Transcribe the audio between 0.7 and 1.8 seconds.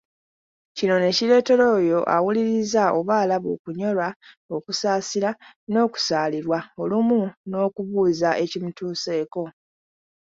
Kino ne kireetera